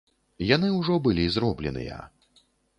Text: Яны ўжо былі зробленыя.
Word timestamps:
Яны 0.51 0.67
ўжо 0.77 0.97
былі 1.09 1.27
зробленыя. 1.37 2.03